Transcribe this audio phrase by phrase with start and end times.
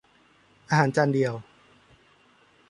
[0.69, 1.33] อาหารจานเดียว